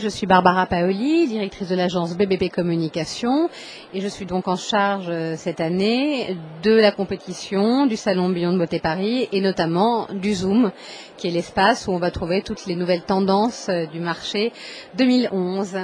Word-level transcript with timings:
Je 0.00 0.08
suis 0.08 0.26
Barbara 0.26 0.66
Paoli, 0.66 1.28
directrice 1.28 1.68
de 1.68 1.74
l'agence 1.74 2.16
BBP 2.16 2.50
Communication 2.50 3.50
et 3.92 4.00
je 4.00 4.08
suis 4.08 4.24
donc 4.24 4.48
en 4.48 4.56
charge 4.56 5.06
euh, 5.08 5.34
cette 5.36 5.60
année 5.60 6.36
de 6.62 6.72
la 6.72 6.92
compétition 6.92 7.86
du 7.86 7.96
salon 7.96 8.30
Beyond 8.30 8.56
Beauté 8.56 8.80
Paris 8.80 9.28
et 9.32 9.40
notamment 9.40 10.08
du 10.10 10.32
Zoom 10.32 10.72
qui 11.18 11.28
est 11.28 11.30
l'espace 11.30 11.86
où 11.86 11.92
on 11.92 11.98
va 11.98 12.10
trouver 12.10 12.40
toutes 12.42 12.64
les 12.66 12.74
nouvelles 12.74 13.02
tendances 13.02 13.68
euh, 13.68 13.86
du 13.86 14.00
marché 14.00 14.52
2011. 14.96 15.76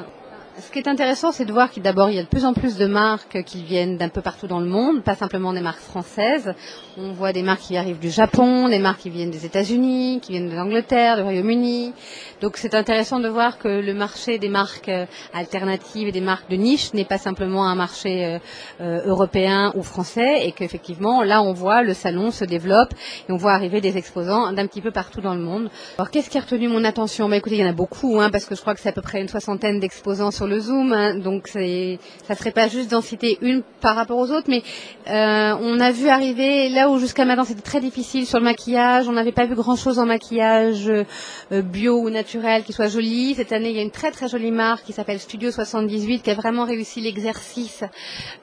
Ce 0.61 0.73
qui 0.73 0.81
est 0.81 0.89
intéressant, 0.89 1.31
c'est 1.31 1.45
de 1.45 1.53
voir 1.53 1.71
qu'il 1.71 1.85
y 1.85 1.89
a 1.89 1.93
de 1.93 2.27
plus 2.27 2.45
en 2.45 2.53
plus 2.53 2.77
de 2.77 2.87
marques 2.87 3.45
qui 3.45 3.63
viennent 3.63 3.97
d'un 3.97 4.09
peu 4.09 4.23
partout 4.23 4.49
dans 4.49 4.59
le 4.59 4.67
monde, 4.67 5.05
pas 5.05 5.15
simplement 5.15 5.53
des 5.53 5.61
marques 5.61 5.79
françaises. 5.79 6.53
On 6.97 7.13
voit 7.13 7.33
des 7.33 7.45
marques 7.45 7.61
qui 7.61 7.77
arrivent 7.77 8.01
du 8.01 8.11
Japon, 8.11 8.69
des 8.69 8.81
marques 8.81 9.03
qui 9.03 9.11
viennent 9.11 9.31
des 9.31 9.47
États-Unis, 9.47 10.19
qui 10.21 10.33
viennent 10.33 10.51
de 10.51 10.57
l'Angleterre, 10.57 11.17
du 11.17 11.23
Royaume-Uni. 11.23 11.93
Donc 12.41 12.57
c'est 12.57 12.75
intéressant 12.75 13.21
de 13.21 13.29
voir 13.29 13.59
que 13.59 13.69
le 13.69 13.95
marché 13.95 14.39
des 14.39 14.49
marques 14.49 14.89
euh, 14.89 15.07
alternatives 15.33 16.09
et 16.09 16.13
des 16.13 16.21
marques 16.21 16.51
de 16.51 16.57
niche 16.57 16.93
n'est 16.93 17.05
pas 17.05 17.19
simplement 17.19 17.69
un 17.69 17.77
marché 17.77 18.25
euh, 18.25 18.39
euh, 18.81 19.03
européen 19.07 19.73
ou 19.77 19.85
français 19.85 20.45
et 20.45 20.51
qu'effectivement 20.51 21.23
là 21.23 21.41
on 21.41 21.53
voit 21.53 21.83
le 21.83 21.95
salon 21.95 22.33
se 22.33 22.45
développe 22.45 22.93
et 23.29 23.33
on 23.33 23.37
voit 23.37 23.53
arriver 23.53 23.81
des 23.81 23.97
exposants 23.97 24.53
d'un 24.53 24.67
petit 24.67 24.81
peu 24.81 24.91
partout 24.91 25.21
dans 25.21 25.35
le 25.35 25.41
monde. 25.41 25.71
Alors 25.99 26.11
qu'est-ce 26.11 26.31
qui 26.31 26.39
a 26.39 26.41
retenu 26.41 26.67
mon 26.67 26.83
attention? 26.85 27.29
Bah, 27.29 27.37
Écoutez, 27.37 27.57
il 27.57 27.61
y 27.61 27.65
en 27.65 27.71
a 27.71 27.73
beaucoup 27.73 28.21
hein, 28.21 28.31
parce 28.31 28.45
que 28.45 28.57
je 28.57 28.61
crois 28.61 28.75
que 28.75 28.81
c'est 28.81 28.89
à 28.89 28.93
peu 28.93 29.03
près 29.03 29.21
une 29.21 29.29
soixantaine 29.29 29.79
d'exposants 29.79 30.33
sur 30.33 30.48
le 30.49 30.59
Zoom, 30.59 30.93
hein, 30.93 31.15
donc 31.17 31.49
ça 31.49 32.35
serait 32.35 32.51
pas 32.51 32.69
juste 32.69 32.91
d'en 32.91 33.01
citer 33.01 33.39
une 33.41 33.63
par 33.81 33.95
rapport 33.95 34.19
aux 34.19 34.31
autres, 34.31 34.49
mais 34.49 34.63
euh, 35.09 35.57
on 35.61 35.79
a 35.81 35.93
vu 35.93 36.09
arriver 36.09 36.69
là 36.69 36.91
où 36.91 36.99
jusqu'à 36.99 37.25
maintenant 37.25 37.45
c'était 37.45 37.63
très 37.63 37.81
difficile 37.81 38.27
sur 38.27 38.39
le 38.39 38.45
maquillage, 38.45 39.09
on 39.09 39.13
n'avait 39.13 39.33
pas 39.33 39.47
vu 39.47 39.55
grand-chose 39.55 39.99
en 39.99 40.07
maquillage 40.07 40.89
euh, 40.89 41.63
bio 41.63 42.01
ou 42.01 42.11
naturel 42.11 42.65
qui 42.65 42.73
soit 42.73 42.89
joli. 42.89 43.35
Cette 43.35 43.53
année, 43.53 43.71
il 43.71 43.77
y 43.77 43.79
a 43.79 43.83
une 43.83 43.91
très 43.91 44.11
très 44.11 44.29
jolie 44.29 44.51
marque 44.51 44.85
qui 44.85 44.93
s'appelle 44.93 45.21
Studio 45.21 45.51
78 45.51 46.23
qui 46.23 46.31
a 46.31 46.35
vraiment 46.35 46.65
réussi 46.65 47.01
l'exercice 47.01 47.85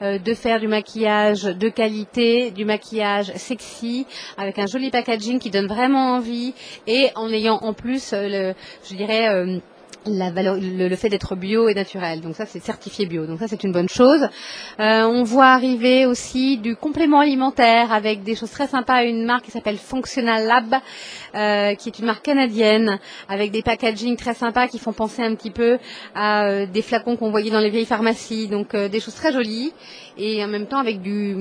euh, 0.02 0.18
de 0.18 0.34
faire 0.34 0.60
du 0.60 0.68
maquillage 0.68 1.44
de 1.44 1.68
qualité, 1.68 2.50
du 2.50 2.64
maquillage 2.64 3.32
sexy, 3.34 4.06
avec 4.36 4.58
un 4.58 4.66
joli 4.66 4.90
packaging 4.90 5.38
qui 5.38 5.50
donne 5.50 5.66
vraiment 5.66 6.14
envie 6.14 6.54
et 6.86 7.10
en 7.14 7.30
ayant 7.30 7.58
en 7.62 7.72
plus, 7.72 8.12
euh, 8.12 8.28
le, 8.28 8.54
je 8.88 8.94
dirais, 8.94 9.28
euh, 9.28 9.58
le, 10.08 10.96
fait 10.96 11.08
d'être 11.08 11.34
bio 11.36 11.68
et 11.68 11.74
naturel. 11.74 12.20
Donc 12.20 12.36
ça, 12.36 12.46
c'est 12.46 12.62
certifié 12.62 13.06
bio. 13.06 13.26
Donc 13.26 13.38
ça, 13.40 13.48
c'est 13.48 13.64
une 13.64 13.72
bonne 13.72 13.88
chose. 13.88 14.22
Euh, 14.80 15.02
on 15.02 15.22
voit 15.24 15.48
arriver 15.48 16.06
aussi 16.06 16.58
du 16.58 16.76
complément 16.76 17.20
alimentaire 17.20 17.92
avec 17.92 18.22
des 18.22 18.34
choses 18.34 18.50
très 18.50 18.68
sympas. 18.68 19.04
Une 19.04 19.24
marque 19.24 19.46
qui 19.46 19.50
s'appelle 19.50 19.76
Functional 19.76 20.46
Lab, 20.46 20.74
euh, 21.34 21.74
qui 21.74 21.88
est 21.88 21.98
une 21.98 22.06
marque 22.06 22.24
canadienne, 22.24 22.98
avec 23.28 23.50
des 23.50 23.62
packaging 23.62 24.16
très 24.16 24.34
sympas 24.34 24.68
qui 24.68 24.78
font 24.78 24.92
penser 24.92 25.22
un 25.22 25.34
petit 25.34 25.50
peu 25.50 25.78
à 26.14 26.46
euh, 26.46 26.66
des 26.66 26.82
flacons 26.82 27.16
qu'on 27.16 27.30
voyait 27.30 27.50
dans 27.50 27.60
les 27.60 27.70
vieilles 27.70 27.84
pharmacies. 27.84 28.48
Donc 28.48 28.74
des 28.76 29.00
choses 29.00 29.14
très 29.14 29.32
jolies 29.32 29.72
et 30.18 30.42
en 30.42 30.48
même 30.48 30.66
temps 30.66 30.78
avec 30.78 31.02
du, 31.02 31.34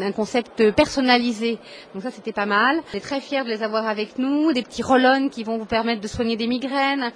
un 0.00 0.12
concept 0.12 0.70
personnalisé. 0.70 1.58
Donc 1.92 2.02
ça, 2.02 2.10
c'était 2.10 2.32
pas 2.32 2.46
mal. 2.46 2.80
On 2.92 2.96
est 2.96 3.00
très 3.00 3.20
fiers 3.20 3.44
de 3.44 3.48
les 3.48 3.62
avoir 3.62 3.86
avec 3.86 4.18
nous. 4.18 4.52
Des 4.52 4.62
petits 4.62 4.82
roll 4.82 5.02
qui 5.30 5.42
vont 5.42 5.58
vous 5.58 5.66
permettre 5.66 6.00
de 6.00 6.06
soigner 6.06 6.36
des 6.36 6.46
migraines, 6.46 7.10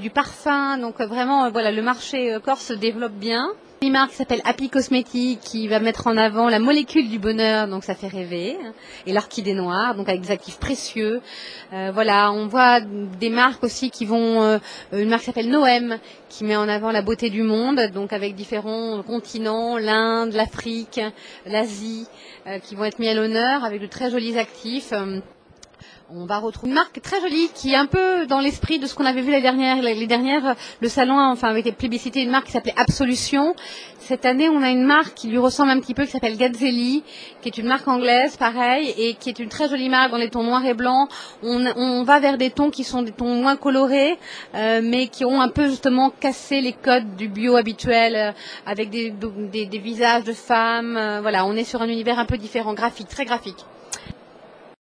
du 0.00 0.10
parfum 0.10 0.39
donc 0.44 1.00
euh, 1.00 1.06
vraiment, 1.06 1.44
euh, 1.44 1.70
le 1.70 1.82
marché 1.82 2.32
euh, 2.32 2.40
corse 2.40 2.66
se 2.66 2.72
développe 2.72 3.12
bien. 3.12 3.48
Une 3.82 3.92
marque 3.92 4.12
s'appelle 4.12 4.42
Happy 4.44 4.68
Cosmetics 4.68 5.40
qui 5.40 5.66
va 5.66 5.80
mettre 5.80 6.06
en 6.06 6.16
avant 6.16 6.48
la 6.50 6.58
molécule 6.58 7.08
du 7.08 7.18
bonheur, 7.18 7.66
donc 7.66 7.82
ça 7.82 7.94
fait 7.94 8.08
rêver, 8.08 8.58
et 9.06 9.12
l'orchidée 9.12 9.54
noire, 9.54 9.94
donc 9.94 10.06
avec 10.06 10.20
des 10.20 10.30
actifs 10.30 10.58
précieux. 10.58 11.22
Voilà, 11.70 12.30
on 12.30 12.46
voit 12.46 12.82
des 12.82 13.30
marques 13.30 13.64
aussi 13.64 13.90
qui 13.90 14.04
vont, 14.04 14.60
une 14.92 15.08
marque 15.08 15.22
s'appelle 15.22 15.48
Noem 15.48 15.96
qui 16.28 16.44
met 16.44 16.56
en 16.56 16.68
avant 16.68 16.92
la 16.92 17.00
beauté 17.00 17.30
du 17.30 17.42
monde, 17.42 17.80
donc 17.94 18.12
avec 18.12 18.34
différents 18.34 19.02
continents, 19.02 19.78
l'Inde, 19.78 20.34
l'Afrique, 20.34 21.00
l'Asie, 21.46 22.06
qui 22.64 22.74
vont 22.74 22.84
être 22.84 22.98
mis 22.98 23.08
à 23.08 23.14
l'honneur 23.14 23.64
avec 23.64 23.80
de 23.80 23.86
très 23.86 24.10
jolis 24.10 24.36
actifs. 24.36 24.92
On 26.12 26.26
va 26.26 26.38
retrouver 26.38 26.70
une 26.70 26.74
marque 26.74 27.00
très 27.00 27.20
jolie 27.20 27.48
qui 27.54 27.72
est 27.72 27.76
un 27.76 27.86
peu 27.86 28.26
dans 28.26 28.40
l'esprit 28.40 28.78
de 28.78 28.86
ce 28.86 28.94
qu'on 28.94 29.04
avait 29.04 29.22
vu 29.22 29.30
les 29.30 29.40
dernières, 29.40 29.80
les 29.80 29.94
le 30.80 30.88
salon, 30.88 31.18
enfin, 31.18 31.48
avec 31.48 31.76
plébiscité, 31.76 32.22
une 32.22 32.30
marque 32.30 32.46
qui 32.46 32.52
s'appelait 32.52 32.74
Absolution. 32.76 33.54
Cette 34.00 34.26
année, 34.26 34.48
on 34.48 34.60
a 34.62 34.70
une 34.70 34.84
marque 34.84 35.14
qui 35.14 35.28
lui 35.28 35.38
ressemble 35.38 35.70
un 35.70 35.78
petit 35.78 35.94
peu, 35.94 36.04
qui 36.04 36.10
s'appelle 36.10 36.36
Gazzelli, 36.36 37.04
qui 37.42 37.48
est 37.48 37.58
une 37.58 37.68
marque 37.68 37.86
anglaise, 37.86 38.36
pareil, 38.36 38.92
et 38.98 39.14
qui 39.14 39.28
est 39.28 39.38
une 39.38 39.48
très 39.48 39.68
jolie 39.68 39.88
marque 39.88 40.10
dans 40.10 40.16
les 40.16 40.30
tons 40.30 40.42
noirs 40.42 40.64
et 40.64 40.74
blancs. 40.74 41.08
On, 41.42 42.02
va 42.02 42.18
vers 42.18 42.36
des 42.36 42.50
tons 42.50 42.70
qui 42.70 42.82
sont 42.82 43.02
des 43.02 43.12
tons 43.12 43.36
moins 43.36 43.56
colorés, 43.56 44.18
euh, 44.56 44.80
mais 44.82 45.06
qui 45.06 45.24
ont 45.24 45.40
un 45.40 45.48
peu 45.48 45.68
justement 45.68 46.10
cassé 46.10 46.60
les 46.60 46.72
codes 46.72 47.14
du 47.16 47.28
bio 47.28 47.56
habituel, 47.56 48.16
euh, 48.16 48.32
avec 48.66 48.90
des, 48.90 49.12
visages 49.78 50.24
de 50.24 50.32
femmes. 50.32 50.96
Euh, 50.96 51.20
voilà, 51.20 51.46
on 51.46 51.54
est 51.54 51.64
sur 51.64 51.80
un 51.82 51.88
univers 51.88 52.18
un 52.18 52.26
peu 52.26 52.36
différent, 52.36 52.74
graphique, 52.74 53.08
très 53.08 53.24
graphique. 53.24 53.64